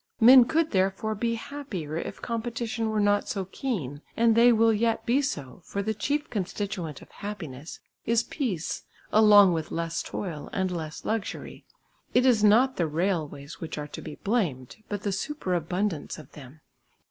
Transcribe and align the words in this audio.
Men 0.19 0.45
could 0.45 0.71
therefore 0.71 1.13
be 1.13 1.35
happier 1.35 1.95
if 1.95 2.23
competition 2.23 2.89
were 2.89 2.99
not 2.99 3.29
so 3.29 3.45
keen 3.45 4.01
and 4.17 4.33
they 4.33 4.51
will 4.51 4.73
yet 4.73 5.05
be 5.05 5.21
so, 5.21 5.61
for 5.63 5.83
the 5.83 5.93
chief 5.93 6.27
constituent 6.31 7.03
of 7.03 7.11
happiness 7.11 7.79
is 8.07 8.23
peace 8.23 8.81
along 9.13 9.53
with 9.53 9.69
less 9.69 10.01
toil 10.01 10.49
and 10.53 10.71
less 10.71 11.05
luxury. 11.05 11.65
It 12.15 12.25
is 12.25 12.43
not 12.43 12.77
the 12.77 12.87
railways 12.87 13.61
which 13.61 13.77
are 13.77 13.87
to 13.89 14.01
be 14.01 14.15
blamed, 14.15 14.77
but 14.89 15.03
the 15.03 15.11
superabundance 15.11 16.17
of 16.17 16.31
them. 16.31 16.61